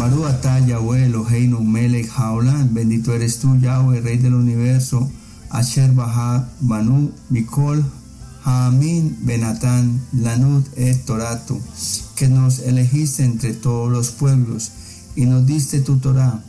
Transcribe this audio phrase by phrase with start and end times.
[0.00, 5.10] Baru atah Yahweh Eloheinu melech haolam, bendito eres tú Yahweh, Rey del universo,
[5.50, 7.84] Asher Bahad Banu Mikol
[8.42, 11.60] Haamin Benatán Lanud et Toratu,
[12.16, 14.72] que nos elegiste entre todos los pueblos
[15.16, 16.40] y nos diste tu Torah.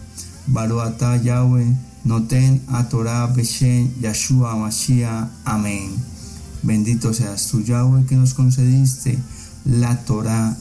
[0.48, 1.76] Baru atah Yahweh
[2.06, 5.28] Noten a Torah Beshen Yahshua Mashiach.
[5.44, 5.92] Amén.
[6.64, 9.20] Bendito seas tú Yahweh que nos concediste
[9.66, 10.56] la Torah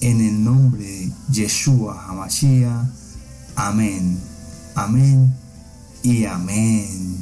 [0.00, 2.86] en el nombre de Yeshua HaMashiach.
[3.56, 4.18] Amén,
[4.74, 5.34] amén
[6.02, 7.16] y amén.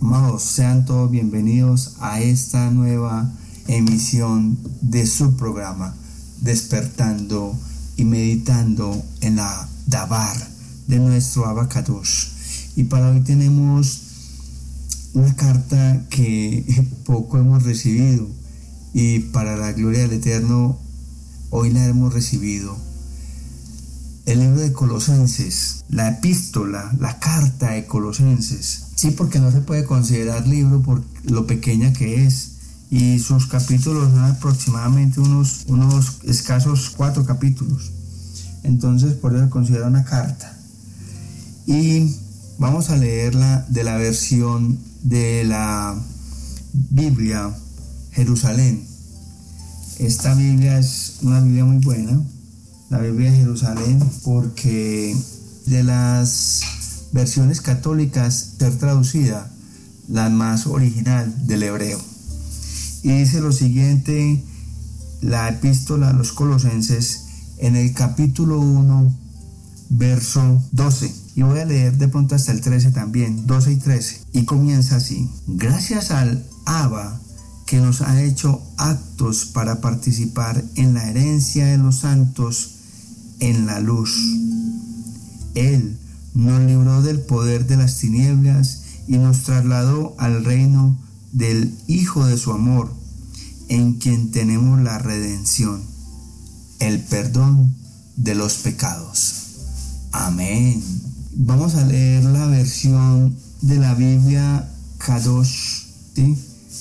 [0.00, 3.30] Amados, sean todos bienvenidos a esta nueva
[3.68, 5.94] emisión de su programa,
[6.40, 7.54] despertando
[7.96, 10.36] y meditando en la Dabar
[10.88, 12.28] de nuestro Abacadosh.
[12.76, 14.00] Y para hoy tenemos
[15.14, 16.64] una carta que
[17.04, 18.26] poco hemos recibido
[18.92, 20.78] y para la gloria del Eterno
[21.50, 22.76] hoy la hemos recibido.
[24.26, 28.84] El libro de Colosenses, la epístola, la carta de Colosenses.
[28.94, 32.52] Sí, porque no se puede considerar libro por lo pequeña que es.
[32.90, 37.90] Y sus capítulos son aproximadamente unos, unos escasos cuatro capítulos.
[38.62, 40.56] Entonces, por eso se considera una carta.
[41.66, 42.14] Y
[42.58, 45.96] vamos a leerla de la versión de la
[46.72, 47.50] Biblia
[48.12, 48.89] Jerusalén.
[50.00, 52.18] Esta Biblia es una Biblia muy buena,
[52.88, 55.14] la Biblia de Jerusalén, porque
[55.66, 56.62] de las
[57.12, 59.52] versiones católicas ser traducida,
[60.08, 62.00] la más original del hebreo.
[63.02, 64.42] Y dice lo siguiente,
[65.20, 67.24] la epístola a los colosenses
[67.58, 69.14] en el capítulo 1,
[69.90, 71.14] verso 12.
[71.36, 74.20] Y voy a leer de pronto hasta el 13 también, 12 y 13.
[74.32, 75.28] Y comienza así.
[75.46, 77.20] Gracias al Abba
[77.70, 82.70] que nos ha hecho actos para participar en la herencia de los santos
[83.38, 84.10] en la luz.
[85.54, 85.96] Él
[86.34, 90.98] nos libró del poder de las tinieblas y nos trasladó al reino
[91.30, 92.92] del Hijo de su amor,
[93.68, 95.80] en quien tenemos la redención,
[96.80, 97.72] el perdón
[98.16, 99.44] de los pecados.
[100.10, 100.82] Amén.
[101.36, 105.84] Vamos a leer la versión de la Biblia Kadosh.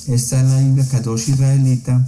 [0.09, 2.03] Esta es la Biblia Kadosh israelita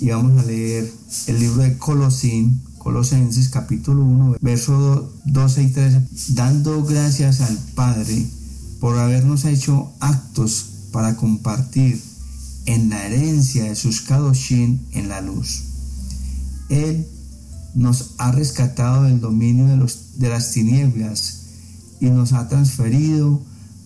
[0.00, 0.92] y vamos a leer
[1.28, 8.26] el libro de Colosín, Colosenses capítulo 1, verso 12 y 13, dando gracias al Padre
[8.80, 12.02] por habernos hecho actos para compartir
[12.66, 15.62] en la herencia de sus Kadoshim en la luz.
[16.68, 17.06] Él
[17.76, 19.68] nos ha rescatado del dominio
[20.16, 21.42] de las tinieblas
[22.00, 23.40] y nos ha transferido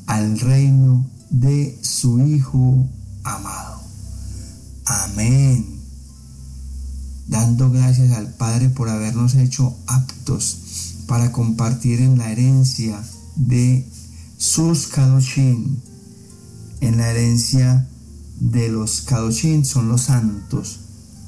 [0.07, 2.89] al reino de su Hijo
[3.25, 3.81] amado.
[4.87, 5.81] Amén.
[7.27, 10.59] Dando gracias al Padre por habernos hecho aptos
[11.07, 13.03] para compartir en la herencia
[13.37, 13.89] de
[14.37, 15.77] sus Kadoshim.
[16.81, 17.89] En la herencia
[18.41, 20.81] de los Kadoshim son los santos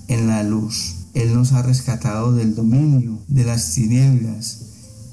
[0.09, 0.95] en la luz.
[1.15, 4.59] Él nos ha rescatado del dominio de las tinieblas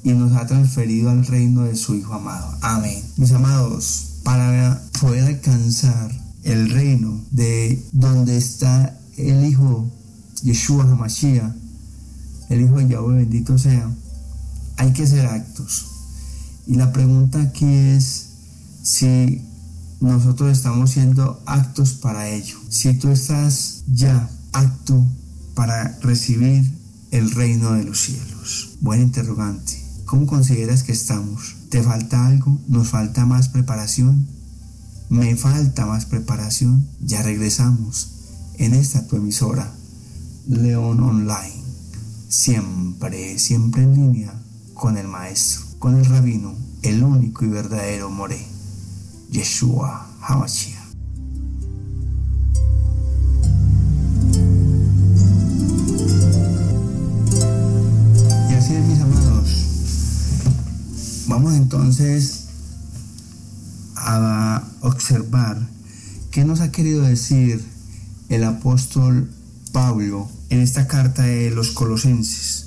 [0.02, 2.58] y nos ha transferido al reino de su Hijo amado.
[2.60, 3.02] Amén.
[3.16, 9.90] Mis amados, para poder alcanzar el reino de donde está el Hijo
[10.42, 11.54] Yeshua HaMashiach,
[12.50, 13.90] el Hijo de Yahweh bendito sea,
[14.76, 15.86] hay que hacer actos.
[16.66, 18.28] Y la pregunta aquí es
[18.82, 19.42] si
[20.00, 22.58] nosotros estamos haciendo actos para ello.
[22.68, 25.04] Si tú estás ya acto
[25.54, 26.70] para recibir
[27.10, 28.76] el reino de los cielos.
[28.80, 29.82] Buen interrogante.
[30.04, 31.56] ¿Cómo consideras que estamos?
[31.70, 32.60] ¿Te falta algo?
[32.68, 34.26] ¿Nos falta más preparación?
[35.14, 38.08] Me falta más preparación, ya regresamos
[38.58, 39.72] en esta tu emisora,
[40.48, 41.62] León Online.
[42.28, 44.34] Siempre, siempre en línea
[44.74, 48.44] con el Maestro, con el Rabino, el único y verdadero More,
[49.30, 50.82] Yeshua HaMashiach.
[58.50, 59.48] Y así es, mis amados.
[61.28, 62.43] Vamos entonces
[64.84, 65.58] observar
[66.30, 67.64] qué nos ha querido decir
[68.28, 69.30] el apóstol
[69.72, 72.66] Pablo en esta carta de los colosenses.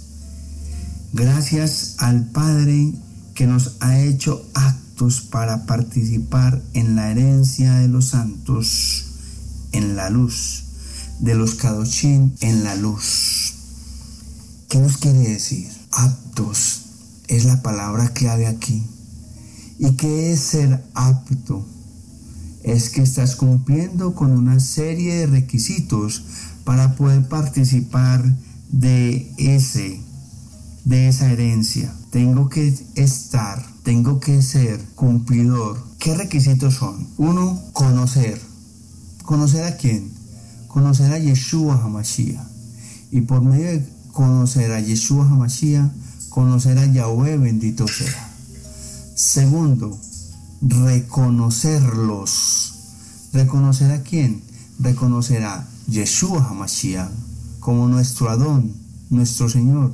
[1.13, 2.93] Gracias al Padre
[3.33, 9.05] que nos ha hecho actos para participar en la herencia de los santos
[9.71, 10.63] en la luz,
[11.19, 13.53] de los Kadoshim en la luz.
[14.69, 15.69] ¿Qué nos quiere decir?
[15.91, 16.81] Aptos
[17.27, 18.83] es la palabra clave aquí.
[19.79, 21.65] ¿Y qué es ser apto?
[22.67, 26.21] Es que estás cumpliendo con una serie de requisitos
[26.65, 28.21] para poder participar
[28.69, 30.01] de ese,
[30.83, 31.95] de esa herencia.
[32.11, 35.81] Tengo que estar, tengo que ser cumplidor.
[35.97, 37.07] ¿Qué requisitos son?
[37.15, 38.37] Uno, conocer.
[39.23, 40.11] ¿Conocer a quién?
[40.67, 42.45] Conocer a Yeshua Hamashiach.
[43.11, 45.89] Y por medio de conocer a Yeshua Hamashiach,
[46.27, 48.29] conocer a Yahweh, bendito sea.
[49.15, 49.97] Segundo,
[50.61, 52.73] reconocerlos.
[53.33, 54.41] ¿Reconocer a quién?
[54.79, 57.09] Reconocer a Yeshua Hamashiach
[57.59, 58.73] como nuestro Adón,
[59.09, 59.93] nuestro Señor.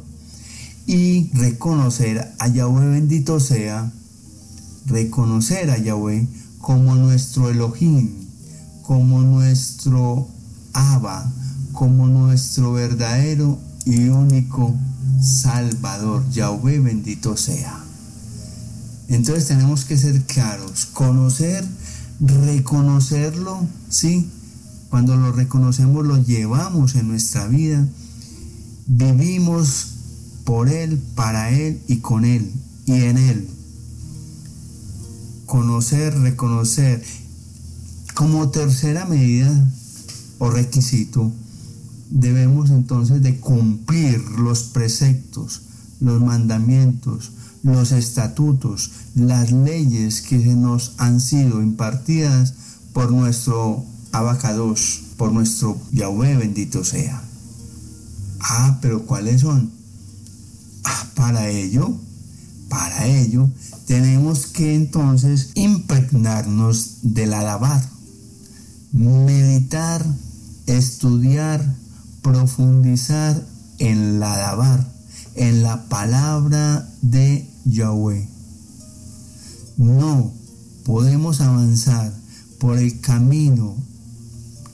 [0.86, 3.92] Y reconocer a Yahweh, bendito sea,
[4.86, 6.28] reconocer a Yahweh
[6.60, 8.10] como nuestro Elohim,
[8.84, 10.28] como nuestro
[10.74, 11.32] Abba,
[11.72, 14.76] como nuestro verdadero y único
[15.22, 16.30] Salvador.
[16.32, 17.83] Yahweh bendito sea.
[19.08, 21.66] Entonces tenemos que ser claros, conocer,
[22.20, 24.30] reconocerlo, ¿sí?
[24.90, 27.88] Cuando lo reconocemos, lo llevamos en nuestra vida,
[28.88, 29.88] vivimos
[30.46, 32.52] por Él, para Él y con Él
[32.86, 33.48] y en Él.
[35.46, 37.04] Conocer, reconocer.
[38.14, 39.52] Como tercera medida
[40.38, 41.32] o requisito,
[42.10, 45.62] debemos entonces de cumplir los preceptos,
[46.00, 47.32] los mandamientos,
[47.64, 52.54] los estatutos, las leyes que nos han sido impartidas
[52.94, 57.24] por nuestro abacados, por nuestro Yahweh bendito sea.
[58.42, 59.72] Ah, pero ¿cuáles son?
[60.84, 61.98] Ah, para ello,
[62.70, 63.50] para ello,
[63.88, 67.82] tenemos que entonces impregnarnos del alabar,
[68.92, 70.06] meditar,
[70.68, 71.76] estudiar,
[72.22, 73.42] profundizar
[73.80, 74.92] en la alabar,
[75.36, 78.28] en la palabra de Yahweh.
[79.78, 80.32] No
[80.86, 82.14] podemos avanzar
[82.60, 83.76] por el camino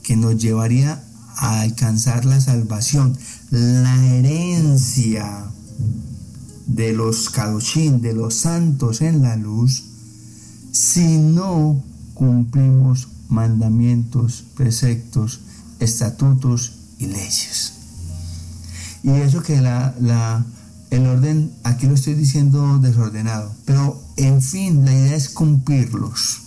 [0.02, 1.02] que nos llevaría
[1.36, 3.16] a alcanzar la salvación,
[3.50, 5.44] la herencia
[6.66, 9.82] de los Kadoshim, de los santos en la luz,
[10.72, 11.82] si no
[12.14, 15.40] cumplimos mandamientos, preceptos,
[15.80, 17.72] estatutos y leyes.
[19.02, 20.44] Y eso que la, la,
[20.90, 26.42] el orden, aquí lo estoy diciendo desordenado, pero en fin, la idea es cumplirlos.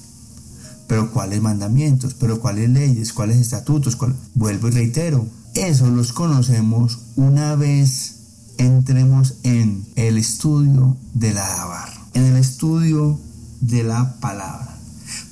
[0.88, 2.14] Pero ¿cuáles mandamientos?
[2.14, 3.14] ¿Pero cuáles leyes?
[3.14, 3.98] ¿Cuáles estatutos?
[4.36, 8.16] Vuelvo y reitero, eso los conocemos una vez
[8.58, 13.20] entremos en el estudio de la alabar, en el estudio
[13.62, 14.78] de la palabra.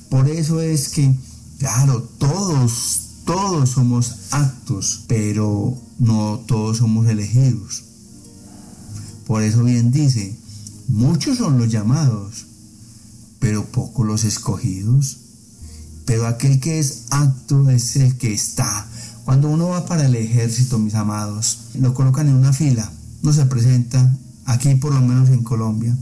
[0.08, 1.14] Por eso es que,
[1.58, 7.84] claro, todos todos somos actos, pero no todos somos elegidos.
[9.32, 10.36] Por eso bien dice,
[10.88, 12.44] muchos son los llamados,
[13.38, 15.20] pero pocos los escogidos.
[16.04, 18.86] Pero aquel que es acto es el que está.
[19.24, 22.92] Cuando uno va para el ejército, mis amados, lo colocan en una fila,
[23.22, 24.14] no se presenta,
[24.44, 25.96] aquí por lo menos en Colombia.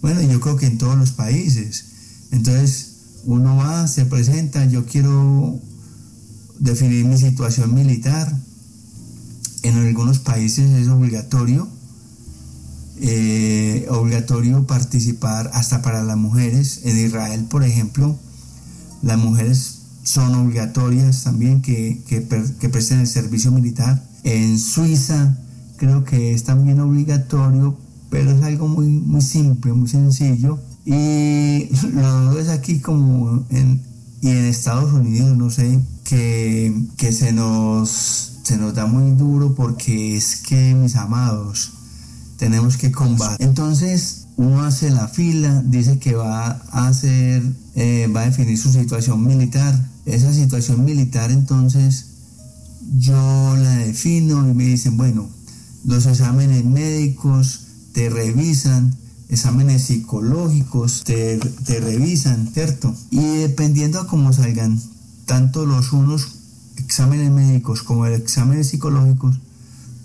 [0.00, 1.84] Bueno, yo creo que en todos los países.
[2.30, 2.92] Entonces,
[3.24, 5.60] uno va, se presenta, yo quiero
[6.60, 8.34] definir mi situación militar.
[9.62, 11.68] En algunos países es obligatorio,
[13.00, 16.80] eh, obligatorio participar hasta para las mujeres.
[16.84, 18.16] En Israel, por ejemplo,
[19.02, 24.02] las mujeres son obligatorias también que, que presten el servicio militar.
[24.22, 25.36] En Suiza
[25.76, 27.76] creo que es también obligatorio,
[28.10, 30.58] pero es algo muy, muy simple, muy sencillo.
[30.84, 33.82] Y lo es aquí como en,
[34.20, 39.54] y en Estados Unidos, no sé, que, que se, nos, se nos da muy duro
[39.54, 41.72] porque es que, mis amados,
[42.36, 43.46] tenemos que combatir.
[43.46, 47.42] Entonces, uno hace la fila, dice que va a hacer,
[47.74, 49.78] eh, va a definir su situación militar.
[50.06, 52.06] Esa situación militar, entonces,
[52.98, 55.28] yo la defino y me dicen, bueno,
[55.84, 57.60] los exámenes médicos
[57.92, 58.94] te revisan,
[59.28, 62.94] exámenes psicológicos te, te revisan, ¿cierto?
[63.10, 64.80] Y dependiendo a cómo salgan
[65.26, 66.26] tanto los unos
[66.76, 69.38] exámenes médicos como los exámenes psicológicos,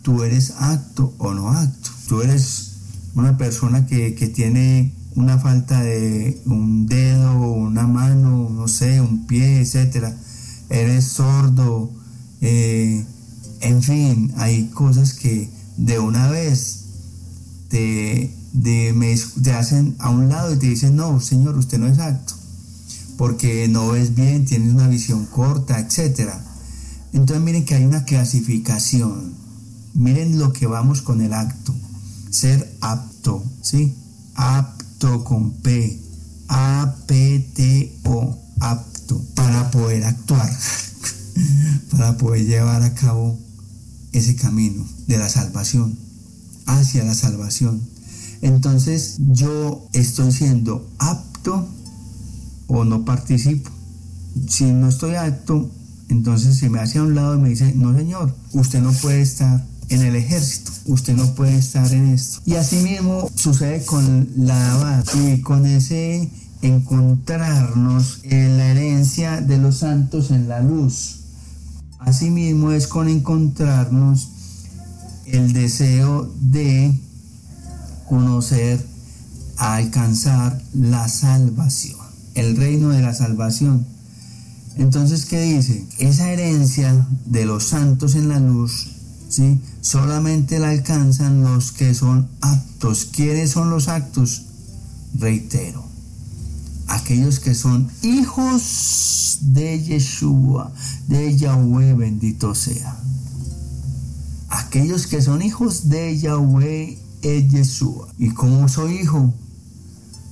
[0.02, 1.90] tú eres acto o no acto.
[2.10, 2.72] Tú eres
[3.14, 9.62] una persona que, tiene una falta de un dedo, una mano, no sé, un pie,
[9.62, 10.14] etcétera.
[10.70, 11.92] Eres sordo,
[12.42, 13.06] eh,
[13.62, 16.86] en fin, hay cosas que de una vez
[17.70, 22.34] te, te hacen a un lado y te dicen, no, señor, usted no es acto
[23.20, 26.32] porque no ves bien, tienes una visión corta, etc.
[27.12, 29.34] Entonces miren que hay una clasificación.
[29.94, 31.76] Miren lo que vamos con el acto.
[32.32, 33.96] Ser apto, ¿sí?
[34.36, 36.00] Apto con P.
[36.48, 40.50] A-P-T-O, apto, para poder actuar,
[41.92, 43.38] para poder llevar a cabo
[44.12, 45.98] ese camino de la salvación.
[46.66, 47.82] hacia la salvación.
[48.42, 51.68] Entonces yo estoy siendo apto
[52.68, 53.70] o no participo.
[54.48, 55.70] Si no estoy apto,
[56.10, 59.22] entonces se me hace a un lado y me dice, no señor, usted no puede
[59.22, 62.42] estar en el ejército, usted no puede estar en esto.
[62.46, 66.30] Y así mismo sucede con la abad y con ese
[66.62, 71.20] encontrarnos en la herencia de los santos en la luz.
[72.00, 74.30] Asimismo es con encontrarnos
[75.26, 76.94] el deseo de
[78.08, 78.84] conocer,
[79.58, 82.00] alcanzar la salvación,
[82.36, 83.86] el reino de la salvación.
[84.78, 85.86] Entonces, ¿qué dice?
[86.00, 88.88] Esa herencia de los santos en la luz,
[89.28, 89.60] ¿sí?
[89.82, 93.06] Solamente la alcanzan los que son aptos.
[93.06, 94.44] ¿Quiénes son los actos?
[95.16, 95.84] Reitero,
[96.88, 100.72] aquellos que son hijos de Yeshua,
[101.08, 102.96] de Yahweh, bendito sea.
[104.50, 108.08] Aquellos que son hijos de Yahweh es Yeshua.
[108.18, 109.34] ¿Y cómo soy hijo?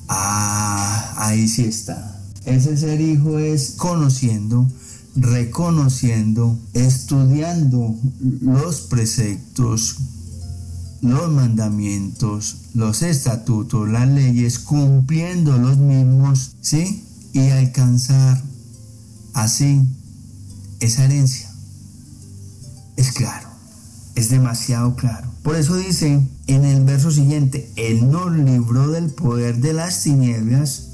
[0.07, 2.19] Ah, ahí sí está.
[2.45, 4.67] Ese ser hijo es conociendo,
[5.17, 7.95] reconociendo, estudiando
[8.41, 9.97] los preceptos,
[11.01, 17.03] los mandamientos, los estatutos, las leyes, cumpliendo los mismos, ¿sí?
[17.33, 18.41] Y alcanzar
[19.33, 19.81] así
[20.79, 21.49] esa herencia.
[22.95, 23.47] Es claro,
[24.15, 25.27] es demasiado claro.
[25.43, 30.86] Por eso dice en el verso siguiente, Él nos libró del poder de las tinieblas.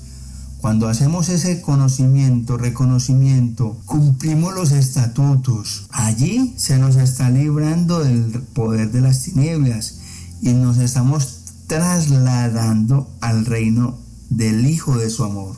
[0.63, 8.89] Cuando hacemos ese conocimiento, reconocimiento, cumplimos los estatutos, allí se nos está librando del poder
[8.93, 9.95] de las tinieblas
[10.41, 13.97] y nos estamos trasladando al reino
[14.29, 15.57] del Hijo de su amor.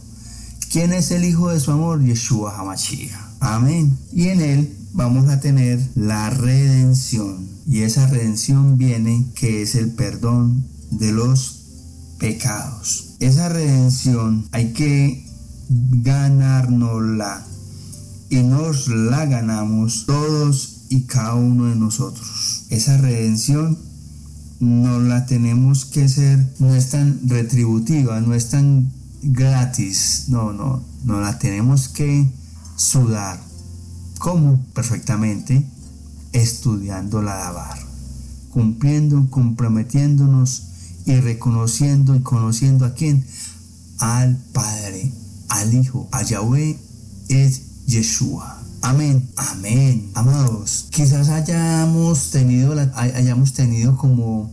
[0.72, 2.04] ¿Quién es el Hijo de su amor?
[2.04, 3.14] Yeshua HaMashiach.
[3.42, 3.96] Amén.
[4.12, 7.48] Y en él vamos a tener la redención.
[7.68, 11.60] Y esa redención viene que es el perdón de los
[12.18, 13.05] pecados.
[13.20, 15.26] Esa redención hay que
[15.70, 17.46] ganárnosla
[18.30, 22.66] y nos la ganamos todos y cada uno de nosotros.
[22.70, 23.78] Esa redención
[24.60, 28.92] no la tenemos que ser, no es tan retributiva, no es tan
[29.22, 32.30] gratis, no, no, no la tenemos que
[32.76, 33.40] sudar.
[34.20, 34.64] ¿Cómo?
[34.74, 35.66] Perfectamente
[36.32, 37.80] estudiando la Dabar,
[38.52, 40.64] cumpliendo, comprometiéndonos
[41.06, 43.26] y reconociendo y conociendo a quién?
[44.00, 45.12] Al Padre,
[45.50, 46.78] al Hijo, a Yahweh
[47.30, 48.62] es Yeshua.
[48.82, 50.12] Amén, amén.
[50.14, 54.52] Amados, quizás hayamos tenido, la, hayamos tenido como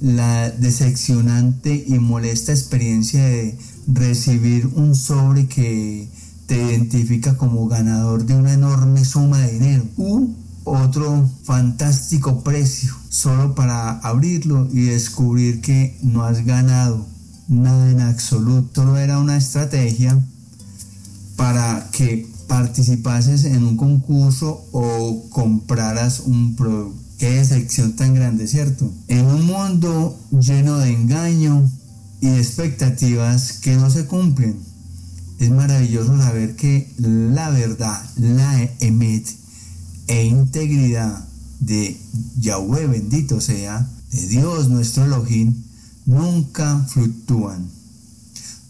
[0.00, 6.08] la decepcionante y molesta experiencia de recibir un sobre que
[6.46, 10.34] te identifica como ganador de una enorme suma de dinero u
[10.64, 17.06] otro fantástico precio solo para abrirlo y descubrir que no has ganado
[17.48, 18.82] nada en absoluto.
[18.82, 20.18] Solo era una estrategia
[21.36, 27.00] para que participases en un concurso o compraras un producto.
[27.18, 28.90] Qué decepción tan grande, ¿cierto?
[29.08, 31.70] En un mundo lleno de engaño
[32.20, 34.58] y de expectativas que no se cumplen
[35.38, 39.43] es maravilloso saber que la verdad, la emet
[40.06, 41.24] e integridad
[41.60, 41.98] de
[42.38, 45.54] Yahweh bendito sea, de Dios nuestro Elohim,
[46.06, 47.68] nunca fluctúan.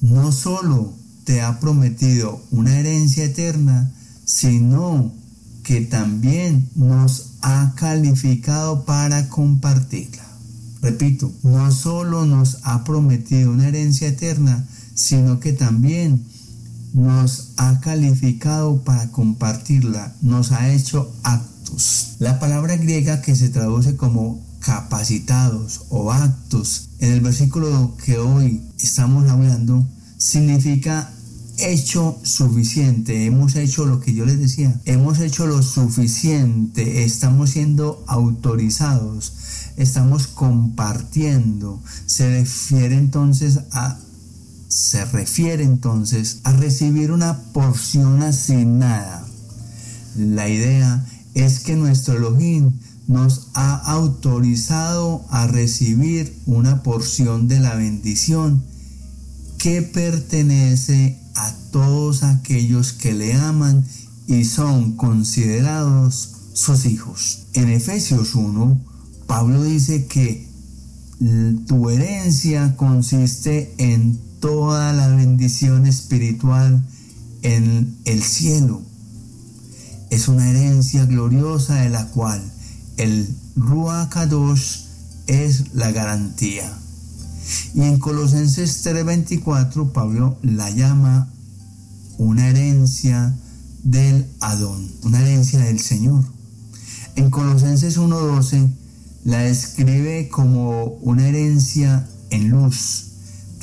[0.01, 0.93] No solo
[1.25, 3.93] te ha prometido una herencia eterna,
[4.25, 5.13] sino
[5.63, 10.25] que también nos ha calificado para compartirla.
[10.83, 16.23] Repito, no solo nos ha prometido una herencia eterna, sino que también
[16.95, 22.15] nos ha calificado para compartirla, nos ha hecho actos.
[22.21, 28.63] La palabra griega que se traduce como capacitados o actos en el versículo que hoy
[28.79, 29.87] estamos hablando
[30.17, 31.13] significa
[31.59, 38.05] hecho suficiente, hemos hecho lo que yo les decía, hemos hecho lo suficiente, estamos siendo
[38.07, 39.33] autorizados,
[39.77, 43.99] estamos compartiendo, se refiere entonces a
[44.75, 49.25] se refiere entonces a recibir una porción asignada.
[50.17, 52.73] La idea es que nuestro Elohim
[53.07, 58.65] nos ha autorizado a recibir una porción de la bendición
[59.59, 63.85] que pertenece a todos aquellos que le aman
[64.27, 67.47] y son considerados sus hijos.
[67.53, 68.81] En Efesios 1,
[69.29, 70.49] Pablo dice que
[71.69, 76.85] tu herencia consiste en toda la bendición espiritual
[77.41, 78.83] en el cielo.
[80.11, 82.43] Es una herencia gloriosa de la cual
[82.99, 84.81] el Ruach Kadosh
[85.29, 86.71] es la garantía.
[87.73, 91.33] Y en Colosenses 3:24 Pablo la llama
[92.19, 93.35] una herencia
[93.83, 96.23] del Adón, una herencia del Señor.
[97.17, 98.69] En Colosenses 1:12
[99.25, 103.14] la describe como una herencia en luz,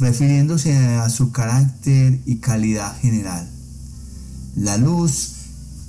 [0.02, 3.48] refiriéndose a su carácter y calidad general.
[4.56, 5.34] La luz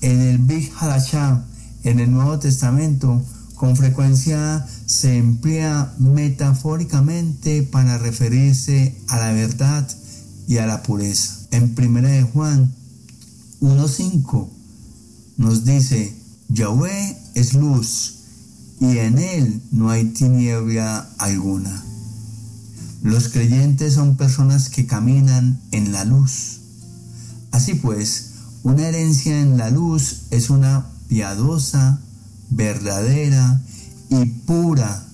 [0.02, 1.44] en el Big Hadashah,
[1.82, 3.22] en el Nuevo Testamento,
[3.54, 9.88] con frecuencia se emplea metafóricamente para referirse a la verdad
[10.46, 11.46] y a la pureza.
[11.50, 12.70] En 1 de Juan
[13.60, 14.48] 1.5
[15.38, 16.14] nos dice,
[16.48, 18.18] Yahweh es luz
[18.78, 21.91] y en él no hay tiniebla alguna.
[23.02, 26.60] Los creyentes son personas que caminan en la luz.
[27.50, 28.30] Así pues,
[28.62, 32.00] una herencia en la luz es una piadosa,
[32.50, 33.60] verdadera
[34.08, 35.04] y pura,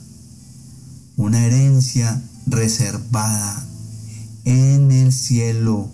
[1.16, 3.64] una herencia reservada
[4.44, 5.88] en el cielo,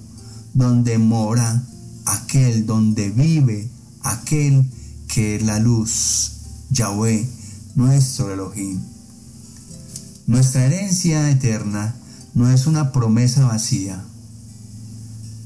[0.52, 1.62] donde mora
[2.06, 3.70] aquel, donde vive
[4.02, 4.68] aquel
[5.06, 6.32] que es la luz,
[6.70, 7.28] Yahweh,
[7.76, 8.93] nuestro Elohim.
[10.26, 11.94] Nuestra herencia eterna
[12.32, 14.02] no es una promesa vacía.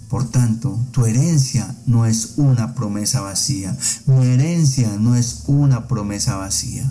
[0.09, 3.77] Por tanto, tu herencia no es una promesa vacía.
[4.07, 6.89] Mi herencia no es una promesa vacía.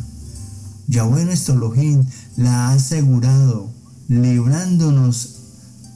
[0.88, 2.04] Yahweh nuestro Elohim
[2.36, 3.72] la ha asegurado,
[4.10, 5.36] librándonos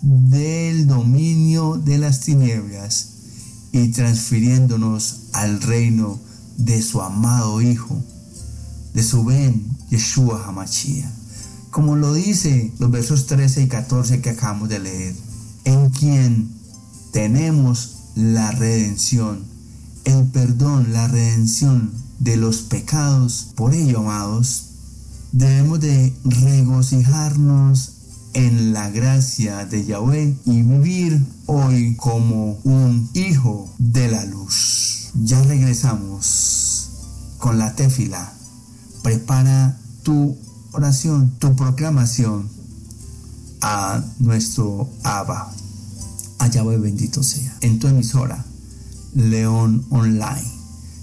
[0.01, 3.07] del dominio de las tinieblas
[3.73, 6.19] y transfiriéndonos al reino
[6.57, 8.01] de su amado Hijo,
[8.93, 11.11] de su Ben Yeshua Hamashia.
[11.71, 15.15] Como lo dice los versos 13 y 14 que acabamos de leer,
[15.63, 16.51] en quien
[17.13, 19.45] tenemos la redención,
[20.03, 23.53] el perdón, la redención de los pecados.
[23.55, 24.65] Por ello, amados,
[25.31, 27.93] debemos de regocijarnos
[28.33, 35.11] en la gracia de Yahweh y vivir hoy como un hijo de la luz.
[35.23, 36.89] Ya regresamos
[37.37, 38.33] con la tefila.
[39.03, 40.37] Prepara tu
[40.71, 42.49] oración, tu proclamación
[43.61, 45.51] a nuestro Abba.
[46.39, 47.55] A Yahweh bendito sea.
[47.61, 48.43] En tu emisora,
[49.13, 50.51] León Online.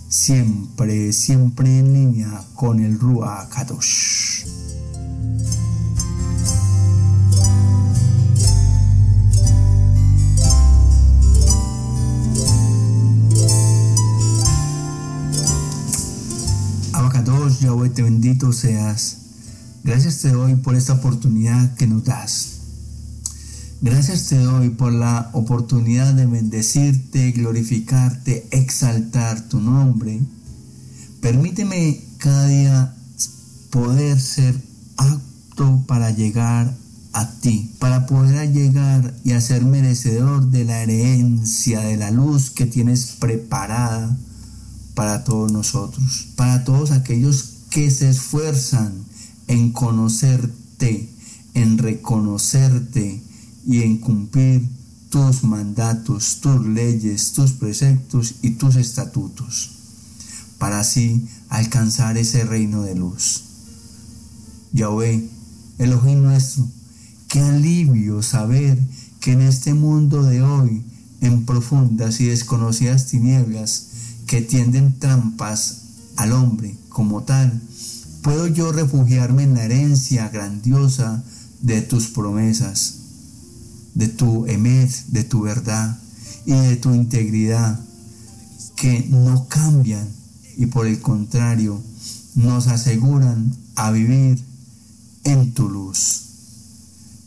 [0.09, 4.47] Siempre, siempre en línea con el Ruach Kadosh.
[17.61, 19.18] Yahweh, te bendito seas.
[19.89, 22.59] Gracias te doy por esta oportunidad que nos das.
[23.81, 30.21] Gracias te doy por la oportunidad de bendecirte, glorificarte, exaltar tu nombre.
[31.23, 32.95] Permíteme cada día
[33.71, 34.63] poder ser
[34.99, 36.77] apto para llegar
[37.15, 42.51] a ti, para poder llegar y a ser merecedor de la herencia, de la luz
[42.51, 44.15] que tienes preparada
[44.93, 49.09] para todos nosotros, para todos aquellos que se esfuerzan
[49.49, 51.09] en conocerte,
[51.55, 53.23] en reconocerte
[53.67, 54.69] y en cumplir
[55.11, 59.71] tus mandatos, tus leyes, tus preceptos y tus estatutos,
[60.59, 63.45] para así alcanzar ese reino de luz.
[64.73, 65.29] Yahweh,
[65.79, 66.69] Elohim nuestro,
[67.29, 68.79] qué alivio saber
[69.21, 70.85] que en este mundo de hoy,
[71.21, 73.87] en profundas y desconocidas tinieblas,
[74.27, 75.79] que tienden trampas
[76.17, 77.61] al hombre como tal,
[78.29, 81.25] puedo yo refugiarme en la herencia grandiosa
[81.63, 82.97] de tus promesas,
[83.95, 85.99] de tu emet, de tu verdad
[86.45, 87.81] y de tu integridad,
[88.77, 90.07] que no cambian
[90.59, 91.81] y por el contrario
[92.35, 94.45] nos aseguran a vivir
[95.25, 96.25] en tu luz.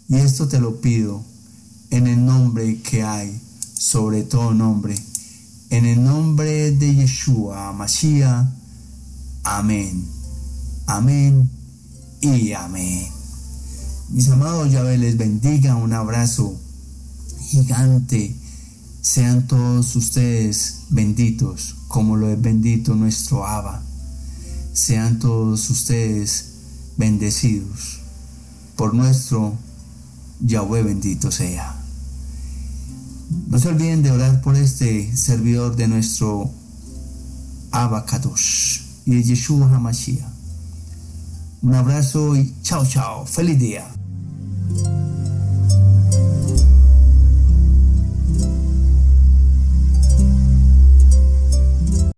[0.08, 1.24] Y esto te lo pido
[1.90, 3.42] en el nombre que hay
[3.74, 4.94] sobre todo nombre
[5.72, 8.46] en el nombre de Yeshua Mashiach.
[9.44, 10.21] Amén.
[10.88, 11.50] Amén
[12.22, 13.08] y amén.
[14.10, 15.76] Mis amados, Yahvé les bendiga.
[15.76, 16.60] Un abrazo
[17.40, 18.36] gigante.
[19.02, 23.82] Sean todos ustedes benditos, como lo es bendito nuestro Abba.
[24.74, 26.46] Sean todos ustedes
[26.98, 28.00] bendecidos
[28.76, 29.58] por nuestro
[30.40, 31.76] Yahweh bendito sea.
[33.48, 36.50] No se olviden de orar por este servidor de nuestro
[37.72, 40.31] Abacadosh y de Yeshua HaMashiach.
[41.62, 43.26] Un abrazo y chao, chao.
[43.26, 43.86] Feliz día.